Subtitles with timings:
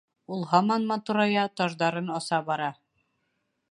[0.35, 2.75] Ул һаман матурая, таждарын аса бара.